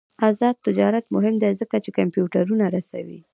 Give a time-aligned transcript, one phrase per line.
[0.27, 3.19] آزاد تجارت مهم دی ځکه چې کمپیوټرونه رسوي.